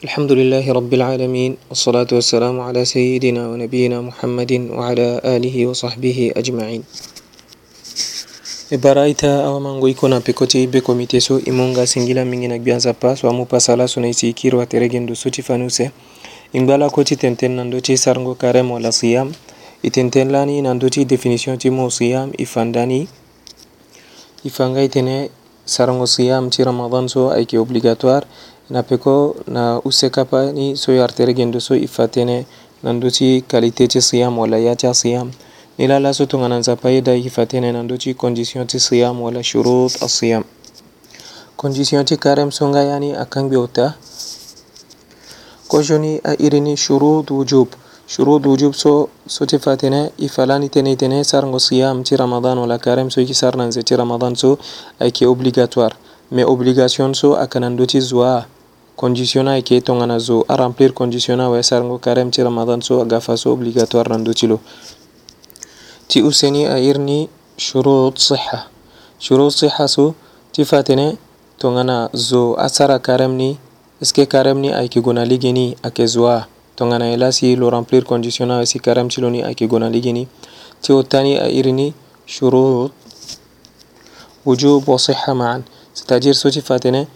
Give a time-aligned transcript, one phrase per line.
[0.00, 6.82] الحمد لله رب العالمين والصلاة والسلام على سيدنا ونبينا محمد وعلى آله وصحبه أجمعين
[8.72, 12.72] ebaraita awamango i kona pekoti be komite so i mun ga singila mingi na gbi
[12.72, 15.90] anzapa so amu pasala so na i sigi kiri wateregen ndo so ti fanu se
[16.52, 19.28] i ngba lako ti tenten nando ti sarango karem wala siyam
[19.82, 23.04] i tenten lani nando ti définition ti mo siyam i fandani
[24.44, 25.28] i fanga i tene
[25.66, 28.24] sarango siyam ti ramadan so ayeke obligatoire
[28.70, 32.46] Napeko na usekapani soy arterigendo soy ifatene
[32.86, 35.32] nanduti qualité ti siyam wala ya ti siyam
[35.78, 40.44] ni lala so tongana nzapa ye da ifatene nanduti condition ti siyam wala shurut asiyam
[41.58, 43.94] condition ti karem so nga yani akan gbeuta
[45.68, 47.68] kojoni a irini shurut wujub
[48.06, 53.10] shurut wujub so so ti fatene ifalani tene tene sarngo siyam ti ramadan wala karem
[53.10, 54.58] so yeki sarna nze ti ramadan so
[55.02, 55.94] ayeke obligatoire
[56.30, 58.22] mais obligation so ayeke na ndö ti zo
[58.96, 63.20] conditionat eke tongana zo a remplir conditionat wayi e sarango carême ti ramadan so aga
[63.20, 64.60] fa so obligatoire rando ti lo
[66.08, 68.66] ti useni a ir ni shurut siha
[69.18, 70.14] shurut siha so
[70.52, 71.16] ti fa tene
[71.58, 73.58] tongana zo asara carême ni
[74.02, 77.56] eske carême ni ayeke gue na lege ni ayeke zo aa tongana e laa si
[77.56, 80.26] lo remplir conditionat wayi e si carême ti lo ni ayeke gue na lege ni
[80.82, 81.94] ti ota ni airi ni
[82.26, 82.92] shurut
[84.46, 85.62] wujub wa siha maan
[85.94, 87.06] c'est à dire so ti fa tene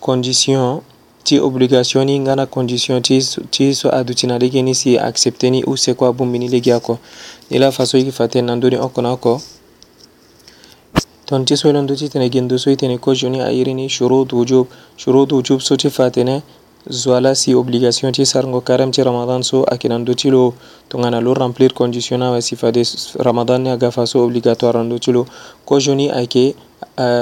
[0.00, 0.82] condition
[1.24, 6.98] ti obligationi ngana condition ti so adutina ligi ni si accepteni usekua bumbini ligi yako
[7.50, 9.40] ila faso yiki faten nanduni oko na oko
[11.24, 15.60] تون تسوي لندو تي تنه جندو سوي تنه كو جوني ايريني شروط وجوب شروط وجوب
[15.60, 16.42] سو تي فاتنه
[16.86, 20.52] زوالا سي اوبليغاسيون تي سارنغو كارم تي رمضان سو اكيناندو تي لو
[20.90, 22.82] تونغانا لو رامبلير كونديسيونا وسيفادي
[23.24, 25.24] رمضان ني اغافا سو اوبليغاتوار اندو تي لو
[25.64, 26.54] كو جوني اكي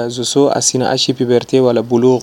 [0.07, 2.21] زوسو اسينا اشي بيبرتي ولا بلوغ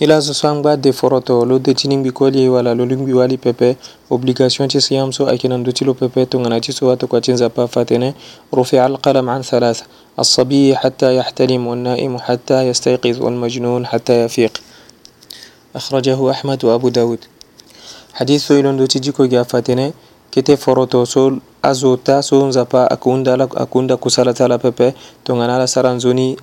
[0.00, 3.76] ila so sangba deforoto lo detinimbi kwali wala lo lingbi wali pepe
[4.10, 7.50] obligation ci siyam so akinando ci lo pepe to ngana ci so wato kwa cinza
[7.50, 8.14] pa fatene
[8.54, 9.84] رفع القلم عن ثلاثة
[10.18, 14.52] الصبي حتى يحتلم والنائم حتى يستيقظ والمجنون حتى يفيق
[15.76, 17.18] أخرجه أحمد وأبو داود
[18.14, 19.92] حديث سويلون دو تجيكو جافتنه
[20.30, 24.92] kete foroto so azota so nzapa akunda la akunda kusala tala pepe
[25.24, 26.36] tongana la saranzoni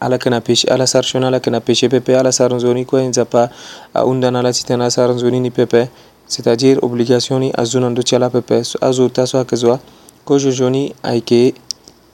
[0.00, 3.48] ala kena péché ala sar shona ala kena péché pepe ala sar nzoni kue nzapa
[3.94, 5.88] aundana ala sitana ala sar nzoni ni pepe
[6.26, 9.78] c'est-à-dire obligation ni azunando ti ala pepe azo ta so ayeke zo
[10.24, 11.54] kozozo ni ayeke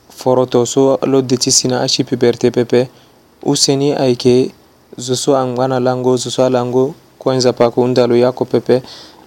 [0.09, 2.87] foro to so lo de ti sina achi puberté pepe
[3.45, 4.51] use ni ayeke
[4.99, 8.81] zo so angba na lango zo so alango kue nzapa ayeke hunda lo yako pepe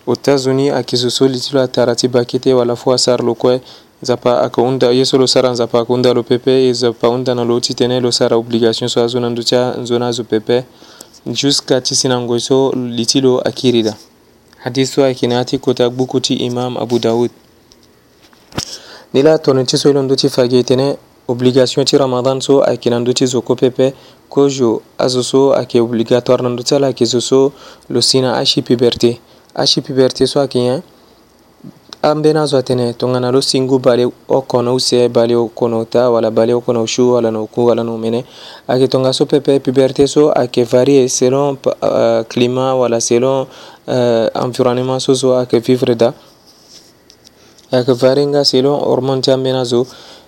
[0.06, 2.74] o ta zo ni ayeke zo so li ti lo atara ti bake te wala
[2.76, 3.60] fu asara lo kue
[4.02, 7.34] nzapa ayeke hunda ye so lo sara nzapa ayeke hunda lo pepe e nzapa hunda
[7.34, 10.64] na lo ti tënë lo sara obligation so azo na ndö ti anzoni azo pepe
[11.26, 13.96] jusqu'à ti sinango so li ti lo akiri da
[14.64, 17.30] hadis so ayeke na ya ti kota gbuku ti imam abu daoud
[19.12, 20.88] ni la tongana ti so ye lo ndö ti fage tënë
[21.28, 23.94] obligation ti ramadan so ayeke na ndö ti zo kue pepe
[24.28, 27.52] kozo azo so ayeke obligatoire na ndö ti ala ayeke zo so
[27.90, 29.18] lo si na achi puberté
[29.54, 30.82] achi puberté so ayeke nyen
[32.02, 35.48] an bɛɛ n'a zɔ tene tongana lo singu bale o kɔnɔ u sɛ bale o
[35.54, 38.24] kɔnɔ ta wala bale o kɔnɔ shu wala no ku wala no mene
[38.68, 43.48] ake tonga so pepe puberté so ake varie selon uh, climat wala selon
[43.88, 46.12] uh, environnement so so ake vivre da
[47.72, 49.84] ake varie nga selon hormone ti an bɛ n'a zo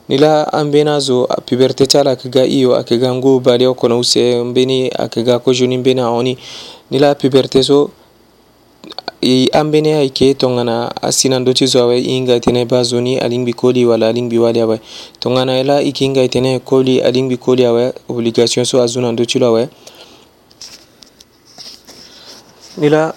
[0.09, 3.39] ni la an bɛ n'a zo puberté ti ala ake ga iyo ake ga ngu
[3.41, 6.37] bale o kɔnɔ u sɛ n beni ake ga kojuni n beni a honi
[6.91, 7.91] ni la puberté so
[9.53, 13.19] ambene ayeke tongana asi na ndö ti zo awe i hinga tene ba zo ni
[13.21, 14.81] alingbi koli wala alingbi wali awe
[15.21, 19.01] tongana ye la i yeke hinga e tene koli alingbi koli awe obligation so azo
[19.01, 19.69] na ndö ti lo awe
[22.81, 23.13] ni la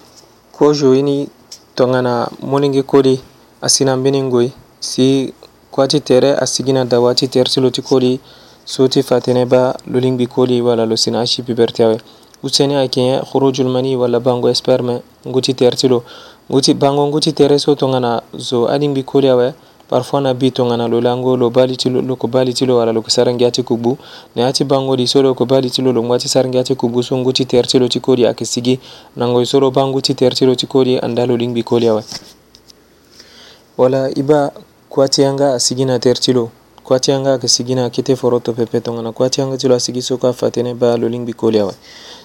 [0.51, 1.27] kozo ye ni
[1.75, 3.19] tongana molenge koli
[3.61, 5.33] asi na mbeni ngoi si
[5.71, 8.19] kuâ ti tere asigi na dawa ti tere ti lo ti koli
[8.65, 11.97] so ti fa tënë ba lo lingbi koli wala lo si na ashi puberté awe
[12.43, 16.03] useni ayeke nyen khurujul mani wala bango esperme nguti tere ti lo
[16.51, 19.53] nguti bango nguti tere so tongana zo alingbi koli awe
[19.89, 22.91] parfois na bi tongana lo lango lo bali ti lo loko bali ti lo wala
[22.91, 23.97] loko sara ngia ti kubu
[24.35, 26.63] na ya ti bango li so loko bali ti lo lo ngwa ti sara ngia
[26.63, 28.79] ti kubu so ngu ti tere ti lo ti koli ayeke sigi
[29.15, 31.63] nango e so lo ba ngu ti tere ti lo ti koli andaa lo lingbi
[31.63, 32.03] koli awe
[33.77, 34.51] wala e ba
[34.89, 36.49] kuâ ti yanga asigi na tere ti lo
[36.83, 39.67] kuâ ti yanga ayeke sigi na kete foro to pepe tongana kuâ ti yanga ti
[39.67, 41.73] lo asigi so kue afa tënë ba lo lingbi koli awe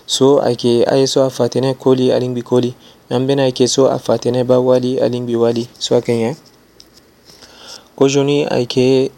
[0.09, 2.75] so ake aiso afatene koli alingbi koli
[3.11, 6.37] namben ayeke so afatene ba wali alingbi wali so akenge
[7.97, 9.11] kojoni ayeke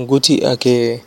[0.00, 1.02] ngu ti ayeke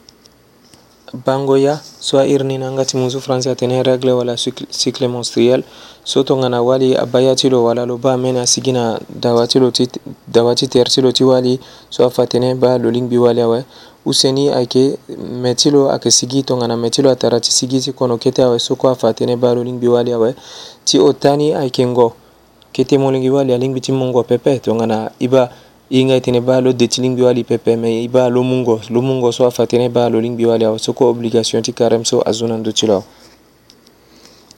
[1.25, 4.39] bango ya so ahiri ni na nga ti mu nzu france atene règle wala
[4.71, 5.63] cycle menstruel
[6.03, 9.59] so tongana wali abâ ya ti lo wala lo ba ambeni asigi na dawa ti
[9.59, 9.87] lo ti
[10.27, 11.59] dawa ti tere ti lo ti wali
[11.89, 13.65] so afa tënë ba lo lingbi wali awe
[14.05, 14.97] useni ayeke
[15.31, 18.43] mɛ ti lo ayeke sigi tongana mɛ ti lo atara ti sigi ti kono kete
[18.43, 20.35] awe so kue afa tënë ba lo lingbi wali awe
[20.85, 22.13] ti ota ni ayeke ngo
[22.73, 25.49] kete mu lingbi wali alingbi ti mu ngo pepe tongana i ba
[25.89, 28.41] i nga e tene ba lo de ti lingbi wali pepe me i ba lo
[28.43, 31.07] mu ngo lo mu ngo so afa tënë ba lo lingbi wali awe so kue
[31.07, 33.05] obligation ti carême so azo na ndö ti lo awe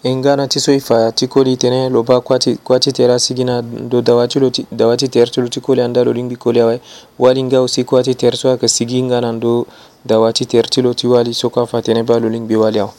[0.06, 4.02] engana ti so e fa ti koli tene lo ba kuâ ti tere asigina lo
[4.02, 4.38] dawa ti
[5.10, 6.80] tere ti lo ti koli andaa lo lingbi koli awe
[7.18, 9.66] wali nga aussi kuâ ti tere so ayeke sigi nga na ndö
[10.06, 12.80] dawa ti tere ti lo ti wali so kue afa tene ba lo lingbi wali
[12.80, 12.94] awe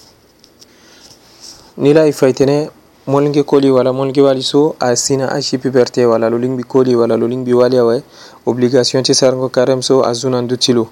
[1.78, 2.70] ni la e fa e tene
[3.06, 7.26] molnge koli wala molnge wali so asina asi puberté wala lo lingbi koli wala lo
[7.30, 8.02] lingbi wali awe
[8.46, 10.88] obligation ti sarango carême so azo na ndö ti lo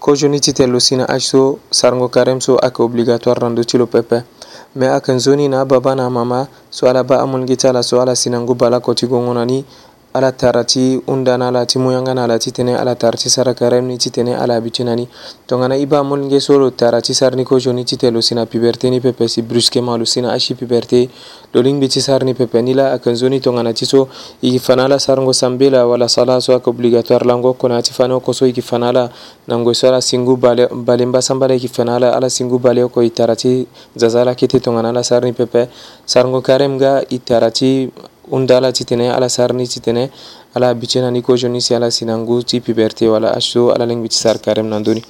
[0.00, 3.64] kozoni ti tene lo si na age so sarango carême so ayeke obligatoire na ndö
[3.64, 4.24] ti lo pepe
[4.74, 8.80] me a kan zoni na baba na mama swala ba amon gitala swala sinangu bala
[8.80, 9.64] koti gongonani
[10.14, 15.06] ala tarati undana alati muyangana alati tene ala tarati sara karemni titene ala abicinani
[15.46, 19.98] tongana iba molnge solo tarati sarni kojoni tite lo sina puberté ni pepe si brusquement
[19.98, 21.10] lo sina ashi puberté
[21.52, 24.08] lo lingbi ti sarni pepe ni la akanzoni tongana ti so
[24.40, 28.14] yigi fana la sarango sambe la wala sala so aka obligatoire lango kona ti fana
[28.14, 29.10] oko so yigi fana la
[29.46, 33.10] nangue so ala singu bale mbasamba la yigi fana la ala singu bale oko i
[33.10, 35.68] tara ti zaza la kete tongana la sarni pepe
[36.06, 37.92] sarango karem ga i tara ti
[38.30, 40.10] unda ala chitene ala sarni chitene
[40.54, 44.38] ala bichena niko joni si ala sinangu ti piberte wala asho ala lengbi ti sar
[44.38, 45.02] karem nanduni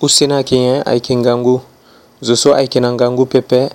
[0.00, 1.60] usena kenye ayeke ngangu
[2.22, 3.68] zo so ayeke na ngangu pepe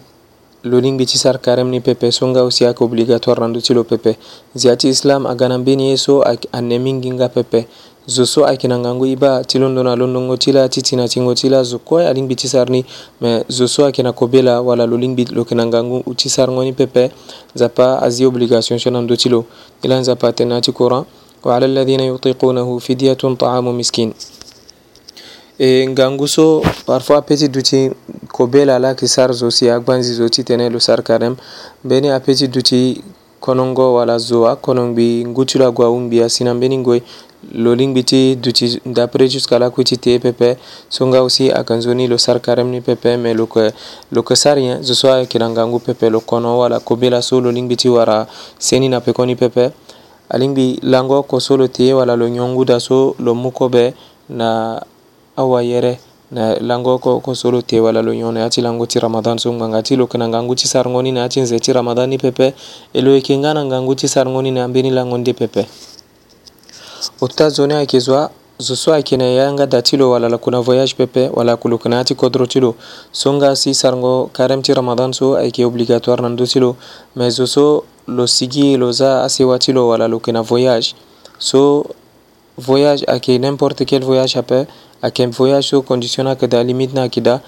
[0.64, 3.74] lo lingbi ti sar karem ni pepe so nga aussi ayeke obligatoire na ndö ti
[3.74, 4.18] lo pepe
[4.54, 7.68] zia ti islam aga na mbeni ye so ayeke ane mingi nga pepe
[8.06, 10.96] zo so ayeke na ngangu i ba ti londo na londongo ti la ti ti
[10.96, 12.86] na tingo ti la zo kue alingbi ti sar ni
[13.22, 16.64] me zo so ayeke na kobela wala lo lingbi lo yeke na ngangu ti sarongo
[16.64, 17.12] ni pepe
[17.56, 19.46] nzapa azi obligation so na ndö ti lo
[19.84, 21.06] ni la nzapa atene na ti courant
[21.44, 24.14] وعلى الذين يطيقونه فدية طعام مسكين
[25.60, 27.92] e ngangu so parfois apeti duti
[28.32, 31.36] kobe la ala yeke sar zo si agbanzi zo ti tene lo sar karême
[31.86, 33.04] mbeni apeti duti
[33.40, 37.04] konongo wala zo akongbi ngu ti lo agua ahungbi asi na mbeni ngoi
[37.52, 40.56] loling biti duti dapre jusqu'à la quitité pepe
[40.90, 43.72] songa usi akanzoni lo sar karemni pepe me lo ke
[44.12, 48.28] lo ke sarien zo soa kirangangu pepe lo kono wala kobela so loling biti wara
[48.60, 49.72] seni na pekoni pepe
[50.30, 53.94] alingbi lango ko so lo tie wala lo nyonguda so lo muko be
[54.30, 54.82] na
[55.38, 56.00] awa yere
[56.32, 59.84] na lango ko ko solo te wala lo nyone ati lango ti ramadan so nganga
[59.84, 62.56] ti lo kana ngangu ti sar ngoni na ati nze ti ramadan ni pepe
[62.94, 65.68] e lo yeke nga na ngangu ti sar ngoni na ambeni lango nde pepe
[67.22, 68.30] ottazone ayeke zo
[68.60, 71.98] zo ayeke na ya nga da ti lo wala lakuna voyage pepe wala kuluku na
[72.00, 72.76] ya ti kodro ti lo
[73.12, 76.76] so nga si sarango carême ti ramadan so ayeke obligatoire na ndö ti lo
[77.18, 80.94] me zo so lo sigi lo za asewa ti lo wala lo yeke na voyage
[81.42, 81.84] so
[82.62, 84.68] voyage ayeke n'importe quel voyage ape
[85.02, 87.42] ayeke voyage so condition ni ayeke da limite ni ayeke da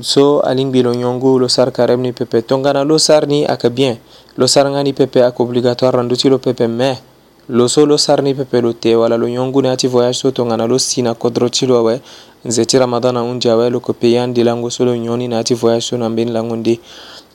[0.00, 3.98] so alingbi lo nyongu lo sar carême ni pepe tongana lo sar ni ayeke bien
[4.38, 7.02] lo sar nga ni pepe ayeke obligatoire na ndö ti lo pepe mais
[7.48, 10.78] lo so lo sarni pepe lo te wala lo yongune ati voyage so tongana lo
[10.78, 12.02] sina kodro ti lo awe
[12.44, 15.44] nze ti ramadana hunzi awe lo yeke peye andi lango so lo yoni na ya
[15.44, 16.80] ti voyage so na mbeni lango nde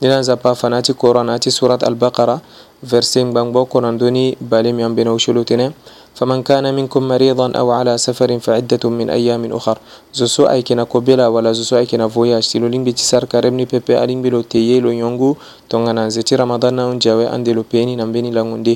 [0.02, 2.40] ni na nzapa afa na ya ti coran na ya ti surat albakara
[2.82, 5.70] verset ngbangba oko na ndöni bale mbi ambeni awusi lo tënë
[6.12, 9.78] فمن كان منكم مريضا أو على سفر فعدة من أيام أخر
[10.14, 14.84] زوسو أيكنا كوبيلا ولا زوسو أيكنا فوياج تيلو لينبي تسار كارمني بيبي ألينبي لو تيي
[14.84, 15.36] لو يونغو
[15.72, 18.74] تونغانا زيتي رمضان نون جاوي أندي لو بيني نمبيني لانغوندي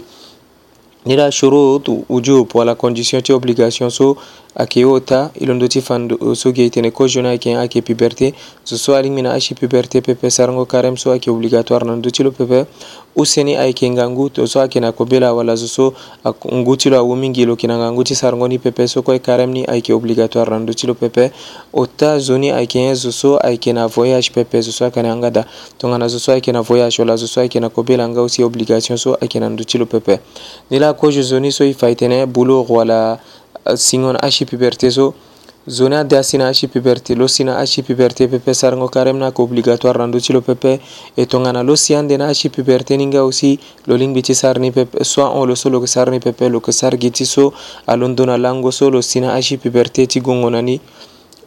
[1.06, 4.16] ni la shurut wujub wala condition ti obligation so
[4.58, 8.32] ake yota ilon doti fando so geitene ko jona ake ake puberté
[8.64, 12.30] so so aling mina ashi puberté pepe sarango karem so ake obligatoire nan doti lo
[12.30, 12.64] pepe
[13.16, 15.92] useni ayeke nga ngu to so ayeke na kobe la wala zo so
[16.52, 19.02] ngu ti lo awu mingi lo yeke na nga ngu ti sarango ni pepe so
[19.02, 21.30] kue carême ni ayeke obligatoire na ndö ti lo pepe
[21.72, 25.08] ota zo ni ayeke ye zo so ayeke na voyage pepe zo so ayeke na
[25.08, 25.44] yanga da
[25.78, 28.44] tongana zo so ayeke na voyage wala zo so ayeke na kobe la nga aussi
[28.44, 30.18] obligation so ayeke na ndö ti lo pepe
[30.70, 33.16] ni la kozo zo ni so e fa e tene boulor wala
[33.74, 35.14] singon ashi puberté so
[35.68, 40.18] zone ade asina ashi puberté lo sina ashi puberté pepe sargo karem nako obligatoire rando
[40.24, 40.78] ti lo pepe
[41.16, 43.58] e tongana lo si ande na ashi puberté ni nga aussi
[43.88, 46.48] lo lingbi ti sar ni pepe soit on lo so lo yeke sar ni pepe
[46.48, 47.52] lo yeke sargi ti so
[47.86, 50.78] alondö na lango so lo si na ashi puberté ti gongo na ni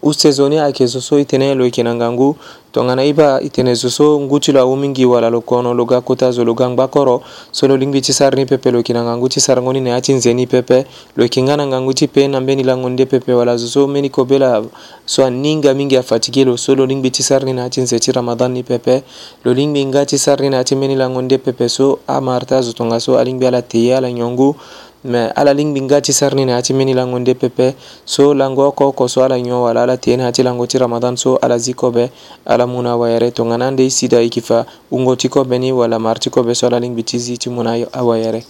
[0.01, 2.35] usezoni ayeke zo so e tene lo yeke na nga ngu
[2.71, 5.85] tongana ye ba e tene zo so ngu ti lo ahumingi wala lo kono lo
[5.85, 8.77] ga kota zo lo ga ngba koro so lo lingbi ti sara ni pepe lo
[8.77, 11.57] yeke na nga ngu ti sarango ni na ya ti nzeni pepe lo yeke nga
[11.57, 14.63] na nga ngu ti pe na mbeni lango nde pepe wala zo so mbeni kobela
[15.05, 17.69] so aninga mingi afa ti ge lo so lo lingbi ti sara ni na ya
[17.69, 19.03] ti nze ti ramadan ni pepe
[19.43, 22.45] lo lingbi nga ti sara ni na ya ti mbeni lango nde pepe so amara
[22.45, 24.55] ti azo tongaso alingbi ala teye ala nyon ngu
[25.03, 28.91] me ala ling binga chi sarni ne achi meni lango nde pepe so lango ko
[28.91, 32.11] ko so ala nyo wala ala tien hachi lango ti ramadan so ala ziko be
[32.45, 36.29] ala muna wayere to ngana nde sida ikifa ungo ti ko beni wala mar ti
[36.29, 38.43] ko be so ala ling bitizi ti muna awayere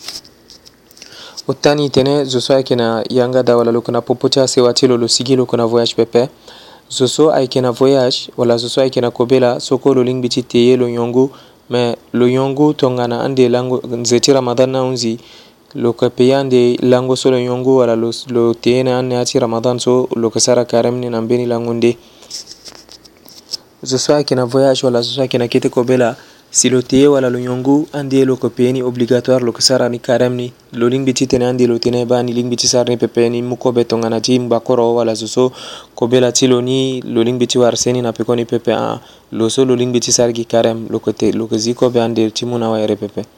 [1.48, 4.88] utani tene zo so ayeke na yanga da wala lo na popo ti asewa ti
[4.88, 6.30] lo lo sigi lo na voyage pepe
[6.90, 10.30] zo so ayeke na voyage wala zo so ayeke na kobela so kue lo lingbi
[10.30, 11.30] ti teye lo yongu
[11.70, 15.20] me lo yongu tongana ande lango nze ti ramadan na hunzi
[15.76, 20.30] lo ka peyande lango solo yongo wala lo, lo teyene anne ati ramadan so lo
[20.32, 21.96] ka sara karemne nan beni lango nde
[23.84, 26.18] zo so akina voyage wala zo so akina kete ko bela
[26.50, 30.00] si lo teye wala lo yongo ande lo ka peyeni obligatoire lo ka sara ni
[30.00, 33.86] karemni lo lingbi ti tene ande lo tene bani lingbi ti sarni pepeni mu kobe
[33.86, 35.54] tongana ti mbakoro wala zo so
[35.94, 39.02] ko bela ti lo ni lo lingbi ti wara seni na pekoni pepe a ah,
[39.38, 41.14] lo so lo lingbi ti sargi karem lo ka
[41.62, 43.38] zi kobe ande ti mu na wayere pepe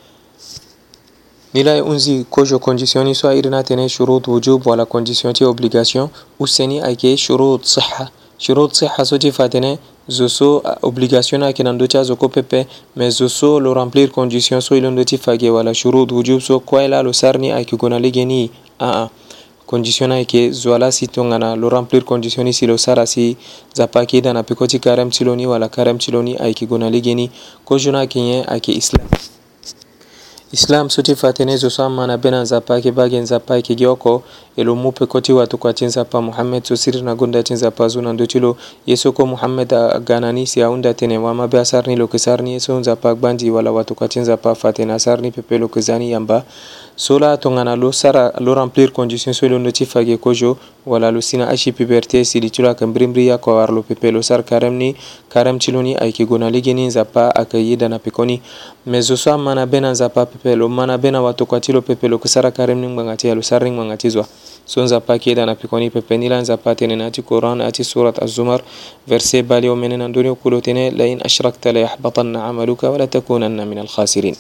[1.56, 7.66] ندای اونزی کجا كونديسيوني سواء إرنا تنه شروط وجوب ولا كونديسيونتي اوبليغاسيون والثاني اكي شروط
[7.66, 9.78] صحة شروط صحة سوتي فاتنه
[10.10, 12.66] زوسو اوبليغاسيون اكي نندوتيا زوكو بيبي
[12.98, 17.60] مي زوسو لو رامبلير كونديسيون سو يلوندوتي فاجي ولا شروط وجوب سو كويلا لو سارني
[17.62, 18.50] اكي غوناليغيني
[18.82, 19.10] اه اه
[19.72, 23.26] condition ayeke zo ala si tongana lo remplir condition ni si lo sara si
[23.76, 26.34] nzapa ayeke da na peko ti karême ti lo ni wala karême ti lo ni
[26.46, 27.26] ayeke gue na lege ni
[27.68, 29.08] kozo ni ayeke nyen ayeke islam
[30.52, 34.24] islam suti fatenezo sammana bena nzapake bage nzapake gioko
[34.58, 38.58] elo mupe koti watu kwatin zapa muhammed so sirri na gonda tin zapa zuna ndotilo
[38.86, 43.16] yeso ko muhammed a ganani si aunda tene wama be asarni lo kisarni yeso nzapa
[43.16, 46.44] gbandi wala watu kwatin zapa fatena sarni pepe lo kizani yamba
[47.02, 50.56] sola tongana lo sara lo remplir condition so lo noti fage kojo
[50.86, 54.44] wala lo sina aci puberté sili tula kan brimbri ya ko warlo pepe lo sar
[54.46, 54.94] karemni
[55.28, 58.40] karem ciloni ayke gona ligini nzapa aka yidana pikoni
[58.86, 62.18] mais zo so amana bena nzapa pepe lo mana bena watokua ti lo pepe lo
[62.18, 64.22] yeke sara karem ni ngbanga ti ya lo sar ni ngbanga ti zo
[64.66, 67.64] so nzapa ayeke yeda na pikoni pepe ni la nzapa atene na ti couran na
[67.64, 68.62] ya ti surat azumar
[69.08, 73.66] verset bali o mene na ndöni oku lo tënë lain ashrakta layahbatanna amaluka wala takunanna
[73.66, 74.38] min alkhasirin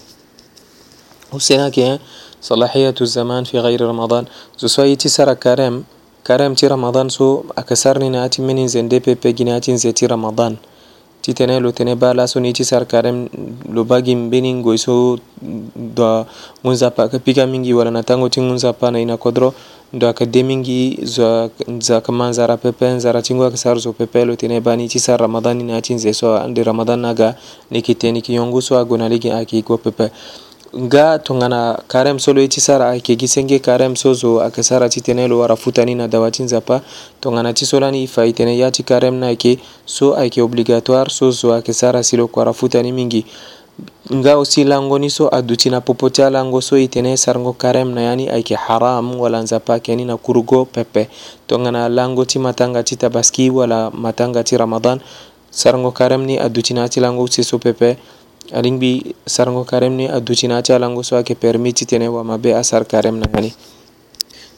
[1.33, 1.97] o sena ke
[2.41, 4.25] صلاحية الزمان في غير رمضان
[4.59, 5.83] زو سويتي سرا كرم
[6.27, 10.57] كرم تي رمضان سو أكسرني ناتي مني زندي بيبي جناتي زيتي رمضان
[11.21, 13.29] titene lo tene bala so niti sar karem
[13.73, 15.17] lo bagi mbeni ngoiso
[15.97, 16.25] dwa
[16.65, 19.53] ngunza pa kapika mingi wala natango ti ngunza pa na ina kodro
[19.93, 23.93] ndo aka de mingi zwa za kama nzara pepe nzara ti ngu ayeke sara zo
[23.93, 26.63] pepe lo tene ba ni ti sara ramadan ni na ya ti nze so ande
[26.63, 27.35] ramadan na ga
[27.71, 30.09] ni yeke te ni yeke yongu so ague na lege ayeke go pepe
[30.71, 34.63] nga tongana karem so lo ye ti sara ayeke gi senge karem so zo ayeke
[34.63, 36.79] sara ti tënë lo wara futani na dawa ti nzapa
[37.19, 40.39] tongana ti so lani e fa e tene ya ti karem ni ayeke so ayeke
[40.41, 43.25] obligatoire so zo ayeke sara si loko wara futani mingi
[44.11, 47.91] nga aussi lango ni so aduti na popo ti alango so e tene sarango karem
[47.91, 51.09] na ya ni ayeke haram wala nzapa ayeke ni na kurugo pepe
[51.51, 55.01] tongana lango ti matanga ti tabaski wala matanga ti ramadan
[55.51, 57.97] sarango karem ni aduti na ya ti lango si so pepe
[58.49, 63.53] aringbi sargo karemni aducinati alango soit que permiti tene wamabe asar karemna yani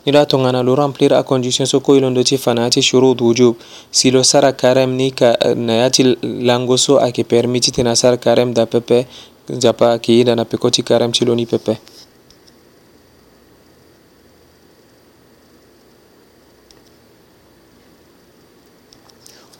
[0.06, 3.56] ila to ngana lo remplir a condition so ko ilondoti fanati shurud wujub
[3.92, 8.66] si lo sara karem ni ka nayati lango so ake permiti tena sar karem da
[8.66, 9.06] pepe
[9.50, 11.78] japa ki da na pekoti karem tiloni pepe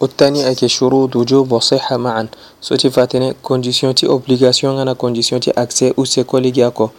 [0.04, 2.28] والثاني كي شروط وجوب وصحة معا
[2.62, 6.90] سوتي فاتني كونديسيون تي اوبليغاسيون انا كونديسيون تي اكسي او سي كوليغي اكو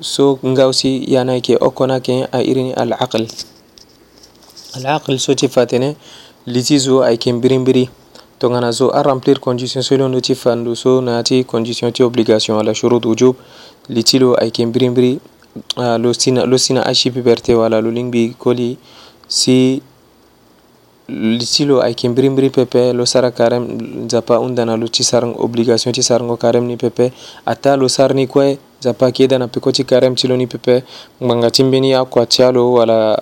[0.00, 3.26] سو نغاوسي يانا كي اوكونا كي ايرين العقل
[4.76, 5.96] العقل سوتي فاتني
[6.46, 7.88] لتيزو اي كين برين بري
[8.38, 12.54] tongana zo a remplir condition so londo ti fandu so na ti condition ti obligation
[12.56, 13.34] wala shurut wujub
[13.88, 15.18] li ti lo ayeke mbirimbiri
[16.02, 18.78] lo sina lo sina ashi piperte wala lo lingbi koli
[19.28, 19.82] si
[21.40, 23.64] silo ayke mbirimmbiri pepe lo sara karem
[24.04, 27.12] nzapa undana lo ti sar obligation ti sarango karem ni pepe
[27.48, 30.36] ata lo sara ni kue nzapa ayeke ye da na peko ti karême ti lo
[30.36, 30.84] ni pepe
[31.24, 33.16] ngbanga ti mbeni akua ti alo wala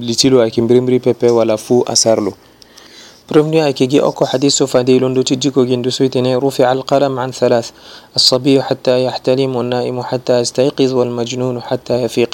[0.00, 2.32] li ti lo ayeke mbirimmbiri pepe wala fu asara lo
[3.32, 7.70] برمني أيكيجي أكو حديث فدي لندو تجيكو جندو سويتني رفع القلم عن ثلاث
[8.16, 12.32] الصبي حتى يحتلم والنائم حتى يستيقظ والمجنون حتى يفيق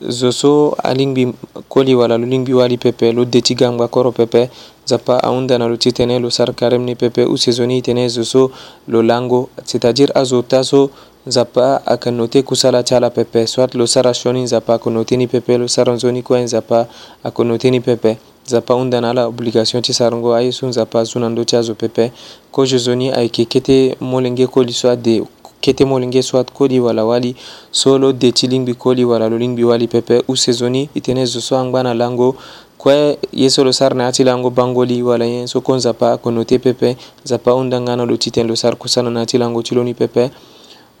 [0.00, 1.32] zo so a lingbi
[1.68, 4.50] koli wala lo lingbi wali pepe lo deti gangba koro pepe
[4.84, 8.24] zapa ahunda na lo ti tene lo sara karemni pepe u saisoni e tene zo
[8.24, 8.50] so
[8.88, 10.90] lo lango c'est à dire azo ta so
[11.26, 15.26] nzapa ayeke noté kusala ti ala pepe soit lo sara sioni nzapa ayeke noté ni
[15.26, 16.86] pepe lo sara nzoni kue nzapa
[17.24, 21.20] ayeke noté ni pepe nzapa hunda na ala obligation ti sarango aye so nzapa azo
[21.20, 22.12] na ndö ti azo pepe
[22.50, 25.22] kozo zo ni ayeke kete molenge koli so ade
[25.64, 27.34] ketemo linge soit koli wala wali
[27.70, 31.56] so lodde ti lingbi koli wala lo lingbi wali pepe usesoni e tene zo so
[31.56, 32.36] angba na lango
[32.76, 35.76] kue ye so lo sara na ya ti lango bango li wala nyen so kon
[35.80, 39.26] nzapa ayeke noté pepe nzapa hunda nga na lo titene lo sara kusala na ya
[39.26, 40.28] ti lango ti loni pepe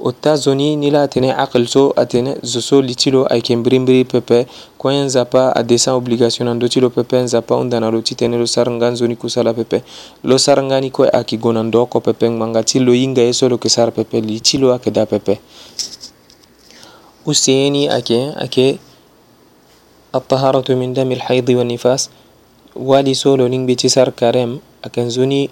[0.02, 4.46] États-Unis ni la tene aqal so atene zoso litilo ayeke mbirimbiri pepe
[4.78, 8.34] kue nzapa adessin obligation na ndö ti lo pepe nzapa hunda na lo ti tene
[8.34, 9.86] lo saranga nzoni kusala pepe
[10.26, 13.32] lo saranga ni kue ayeke gue na ndo oko pepe ngbanga ti lo hinga ye
[13.32, 15.38] so lo yeke sara pepe li ti lo ayeke da pepe
[17.26, 18.78] useye ni ayeke ayeke
[20.14, 22.02] الطهارة من دم الحيض والنفاس
[22.78, 25.50] والي سولو لينغ بيتي سار كاريم أكنزوني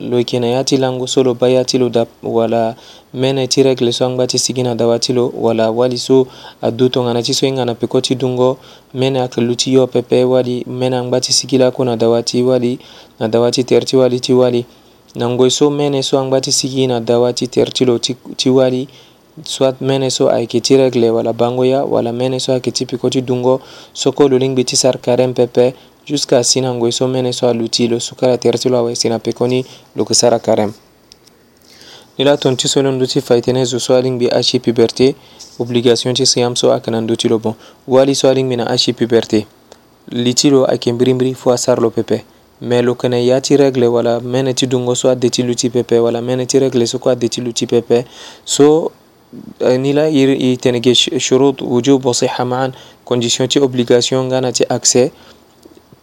[0.00, 1.90] loikene yatilo solo ba yatilo
[2.22, 2.74] wala
[3.14, 6.26] mene ti rekle so angba ti sigi na dawa ti lo wala wali so
[6.62, 8.58] adu tongana ti so hinga na peko ti dungo
[8.94, 12.78] mene akelu ti yo pepe wali mene angba ti sigi lako na dawa ti wali
[13.20, 14.64] na dawa ti tere ti wali ti wali
[15.14, 18.50] na ngoi so mene so angba ti sigi na dawa ti tere ti lo ti
[18.50, 18.88] wali
[19.44, 23.10] soit mene so ayeke ti regle wala bango ya wala mene so ayeke ti peko
[23.10, 23.60] ti dungo
[23.92, 25.74] so kolo lingbi ti sara karen pepe
[26.06, 29.64] jusqu'à sinango e so mene so alutilo sukara tertilo awa e sina pekoni
[29.96, 30.72] loke sara karem
[32.18, 35.14] ni la tonti so non duti faytene zo so alingbi aci puberté
[35.58, 37.54] obligation ti siyam so ayeke na ndutilo bon
[37.86, 39.46] wali so alingbi na aci puberté
[40.10, 42.24] li ti lo ayeke mbirimbiri fu asara lo pepe
[42.60, 45.70] me lo kene ya ti règle wala mene ti dungo so ade ti lu ti
[45.70, 48.04] pepe wala mene ti règle so kue ade ti lu ti pepe
[48.44, 48.90] so
[49.78, 54.52] ni la i tene ge shurut wujub wa siha maan condition ti obligation nga na
[54.52, 55.10] ti accès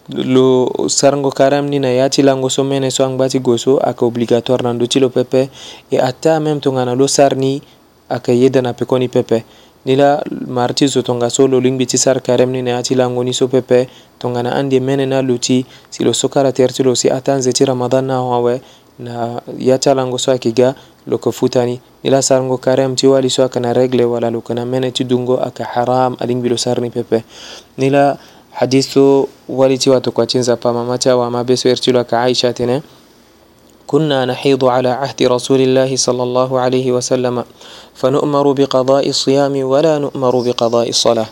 [0.10, 4.02] lo sargo karamni na ya ti lango so mene so angba ti gue so ayeke
[4.02, 5.50] obligatoire na ndö ti lo pepe
[5.94, 7.62] e ata même tongana lo sar ni
[8.10, 9.46] ayeke yeda na pekoni pepe
[9.86, 10.18] ni la
[10.50, 13.34] mari ti zo tongaso lo lingbi ti sar karême ni na ya ti lango ni
[13.38, 13.86] so pepe
[14.18, 15.62] tongana ande mene na lo ti
[15.94, 18.58] si lo so kara tere ti lo si ata nze ti ramadan na awe
[19.00, 20.74] na ya ti alango so ayeke ga
[21.06, 24.32] lo yeke futa ni ni la sarango karême ti wali so ayeke na règle wala
[24.34, 27.22] lo yeke na mene ti dungo ayeke haram alingbi lo sar ni pepe
[27.78, 28.18] ni la
[28.58, 32.82] hadith so ولتوا تكواتين زبا ماماتا وما بسويرتلو كعائشة
[33.90, 37.44] كنا نحيض على عهد رسول الله صلى الله عليه وسلم
[37.98, 41.30] فنؤمر بقضاء الصيام ولا نؤمر بقضاء الصلاة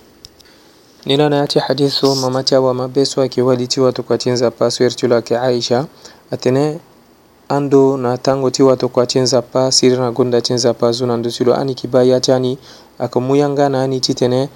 [1.07, 5.79] نيلاناتي حديث ماماتا وما بسوا كوالتوا تكواتين زبا سويرتلو كعائشة
[6.33, 6.79] أتنى
[7.49, 11.31] ando na tango ti watoko ti nzapa siri na gonda ti nzapa zo na ndö
[11.31, 12.57] ti lo ani kiba ya ti ani
[12.99, 14.49] ayeke mu yanga na ani ti tene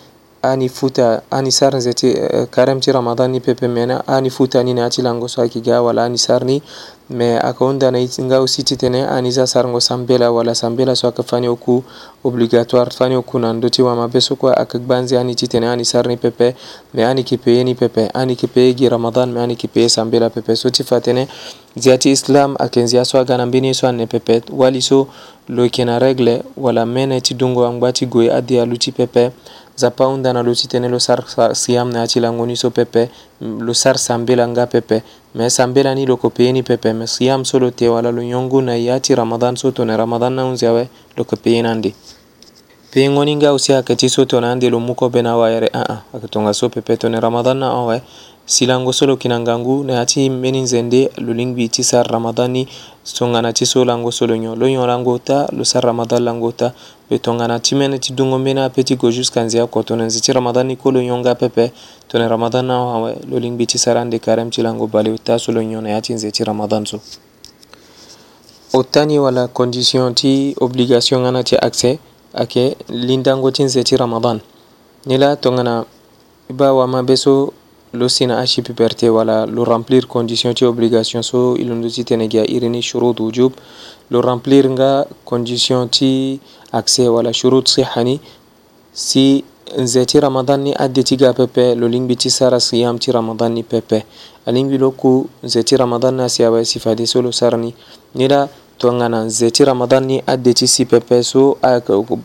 [0.43, 5.01] ani futa ani eh, eh, ti ramadan ni pepe mena ani futa ni na ti
[5.01, 6.61] lango naati langoso ga wala ani sarni
[7.09, 11.83] me akaunda na ngao ti tene ani aniza sarngo sambela wala sambela so fani oku
[12.23, 16.55] obligatoire fani oku na ndoti wa mabeso kwa akagbanzi ani ti tene ani sarni pepe
[16.93, 17.23] me ani
[17.63, 21.27] ni pepe ani gi ramadan me ani kipee sambela pepe so ti tifatene
[21.75, 25.07] ziati islam akenzia so agana mbini so anne pepe wali so
[25.49, 29.31] lo na regle wala mene ti dungo angba ti goye adi ti pepe
[29.77, 35.03] zapaundana lo sitenelo sar siamne acilangoni so pepe lo sar sambelanga pepe
[35.33, 39.55] me sambelani lo kopeyeni pepe me siam so lo tewala lo yonguna ye aci ramadan
[39.55, 41.95] so tone ramadan naunzi awe lo kopeyenandi
[42.91, 47.57] peyeŋoninga usi aketi so tone andi lo mukobe nawayere aa akatonga so pepe tone ramadan
[47.59, 48.03] na awe
[48.51, 52.67] silango solo kinangangu na yati meni nzende lo lingbi ti sar ramadani
[53.17, 56.73] tongana ti so lango solo nyon lo nyon lango ta lo sar ramadan lango ta
[57.09, 60.19] lo tongana ti mene ti dungo mbeni ape ti go jusqu'à nze oko tongana nze
[60.19, 61.71] ti ramadan ni kue lo nyon nga pepe
[62.07, 65.51] tongana ramadan na awe lo lingbi ti sara ande karême ti lango bale ota so
[65.53, 66.99] lo nyon na ya ti nze ti ramadan so
[68.73, 71.99] o tani wala condition ti obligation nga na ti accès
[72.33, 74.41] ayeke lindango ti nze ti ramadan
[75.05, 75.85] ni la tongana
[76.49, 77.53] ba wama be so
[77.93, 82.27] lo sina ashi puberté wala lo remplir condition ti obligation so i lo si tene
[82.27, 83.51] gi a irini shurut wujub
[84.09, 86.39] lo remplir nga condition ti
[86.71, 88.19] accès wala shurut siha ni
[88.93, 89.43] si
[89.75, 93.51] nze ti ramadan ni ade ti ga pepe lo lingbi ti sara siyam ti ramadan
[93.59, 94.05] ni pepe
[94.47, 97.75] alingbi lo ku nze ti ramadan ni asi awe si fade so lo sara ni
[98.15, 98.47] ni la
[98.79, 101.59] tongana nze ti ramadan ni ade ti si pepe so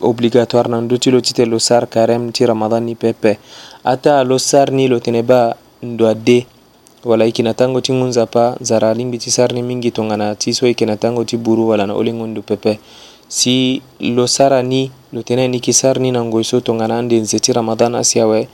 [0.00, 3.38] obligatoire na ndö ti lo ti tene lo sara carême ti ramadan ni pepe
[3.90, 6.46] hata losarni loteneba ndo ade
[7.04, 10.66] wala yeke na tango ti ngunza pa nzara lingbi ti sarni mingi tongana ti so
[10.66, 12.80] yeke na tango ti buru wala na olengo ndo pepe
[13.28, 17.20] si lo sara ni lo tënë ni yeke sara ni na ngoi so tongana ande
[17.20, 18.48] nze ti ramadan asi awe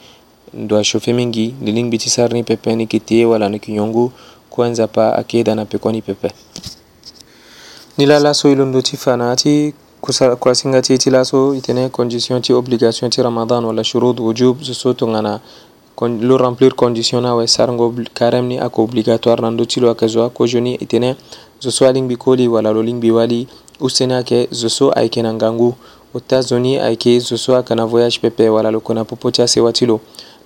[0.54, 3.72] ndo achauffe mingi lo lingbi ti sara ni pepe ni yeke te wala na yeke
[3.72, 4.12] yongu
[4.52, 6.28] kue nzapa ayeke yeda na peko ni pepe
[7.98, 12.42] ni lala so e londo ti fa na ya ti ko singati laso itene condition
[12.42, 15.40] ti obligation ti ramadan wala shurud wujub so so tongana
[16.00, 20.08] lo remplir condition na awe sarango carême ni ako obligatoire na ndö ti lo ayeke
[20.08, 21.14] zo ako jeûni e tene
[21.62, 23.46] zo so alingbi koli wala lo lingbi wali
[23.80, 25.74] useni ayeke zo so ayeke na ngangu
[26.14, 29.86] États-Unis ayeke zo so ayeke na voyage pepe wala loko na popo ti asewa ti
[29.86, 30.00] lo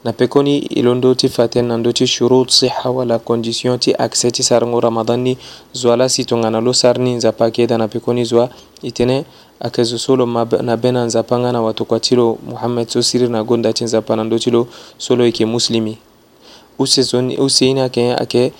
[0.04, 3.80] na pekoni e lo ndö ti fa tënë na ndö ti shurut siha wala condition
[3.80, 5.38] ti accès ti sarango ramadan ni
[5.72, 8.48] zo ala si tongana lo sar ni nzapa ayeke eda na pekoni zo
[8.84, 9.24] e tene
[9.60, 10.26] akezo solo
[10.62, 13.84] na be na nzapanga na wato kua ti lo muhammed so siri na gonda ti
[13.84, 15.98] nzapa na ndö ti lo solo e yeke muslimi
[16.78, 18.52] use so ni use ni ayeke ayeke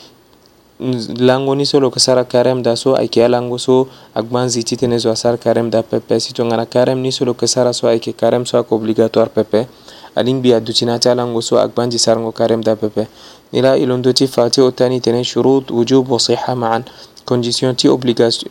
[1.21, 4.65] lango ni so lo yeke sara karême da so ayeke ya lango so agba nzi
[4.65, 7.73] ti tënë zo asara karême da pepe si tongana karême ni so lo yeke sara
[7.73, 9.67] so ayeke karême so ayeke obligatoire pepe
[10.15, 13.05] alingbi aduti na ti alango so agba nzi sarango karême da pepe
[13.53, 16.57] ni la e lo ndö ti fa ti ota ni tene shurut wujub wa siha
[16.57, 16.85] ma'an
[17.27, 18.49] condition ti obligation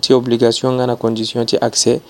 [0.00, 2.00] ti obligation nga na condition ti accès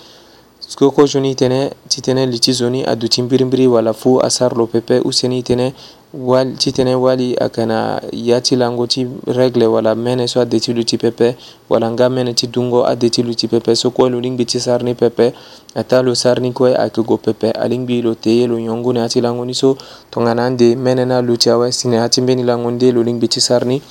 [0.60, 4.66] soko kojuni tene ti tene li ti zoni adu ti mbirimbiri wala fu asar lo
[4.68, 5.72] pepe useni tene
[6.14, 10.60] wali ti tene wali ayeke na ya ti lango ti règle wala mene so ade
[10.60, 11.34] ti lu ti pepe
[11.70, 14.60] wala nga mene ti dungo ade ti lu ti pepe so kue lo lingbi ti
[14.60, 15.32] sar ni pepe
[15.74, 19.06] ata lo sar ni kue ayeke gue pepe alingbi lo te ye lo yongu na
[19.06, 19.74] ya ti lango ni so
[20.10, 23.26] tongana ande mene na lu ti awesi na ya ti mbeni lango nde lo lingbi
[23.26, 23.82] ti sar ni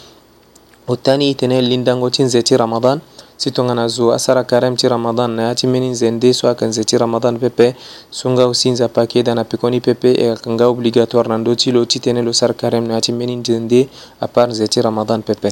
[0.89, 2.99] والثاني تنين لين دانغوتين زيتي رمضان
[3.39, 6.97] sitongana zo asara karem ti ramadan na ya ti mbeni nzende so ayeke nze ti
[6.97, 7.75] ramadan pepe
[8.12, 11.56] so nga aussi nze apake da na pikoni pepe e yeke nga obligatoire na ndö
[11.56, 13.88] ti lo titene lo sara karem na ya ti mbeni nzende
[14.19, 15.52] apart nze ti ramadan pepe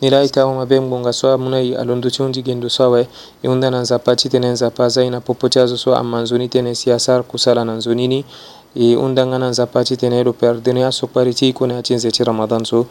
[0.00, 3.04] ni la e ti amabe ngbonga so amû e alondo ti hundi gendo so awe
[3.42, 6.48] e hunda na nzapa titene nzapa azia e na popo ti azo so ama nzoni
[6.48, 8.24] tene si asara kusala na nzoni ni
[8.76, 12.08] e hunda nga na nzapa titene lo perdene asokpari ti hiko na ya ti nze
[12.10, 12.86] ti ramadan so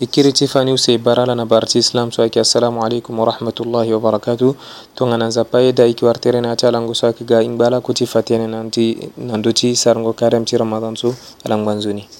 [0.00, 4.56] e kiriti faniw se barala na barti islam so ayki assalamu aleykum warahmatullahi wabarakatu
[4.94, 9.34] tongana nzapa ye dayiki warterena ti alango so ayeke ga hingba ala kuti fatene na
[9.38, 11.14] ndö ti sarango karême ti ramadan so
[11.46, 12.17] alangba nzoni